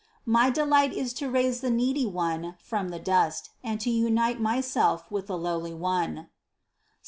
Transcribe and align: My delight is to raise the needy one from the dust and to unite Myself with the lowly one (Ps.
My 0.25 0.49
delight 0.49 0.93
is 0.93 1.13
to 1.21 1.29
raise 1.29 1.61
the 1.61 1.69
needy 1.69 2.07
one 2.07 2.55
from 2.57 2.89
the 2.89 2.97
dust 2.97 3.51
and 3.63 3.79
to 3.81 3.91
unite 3.91 4.39
Myself 4.41 5.03
with 5.11 5.27
the 5.27 5.37
lowly 5.37 5.75
one 5.75 6.23
(Ps. 6.23 6.29